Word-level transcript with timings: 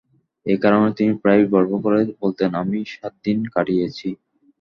একারণে 0.45 0.91
তিনি 0.97 1.13
প্রায়ই 1.21 1.49
গর্ব 1.53 1.71
করে 1.83 1.99
বলতেন, 2.21 2.49
আমি 2.61 2.79
সাত 2.93 3.13
দিন 3.25 3.37
কাটিয়েছি। 3.53 4.09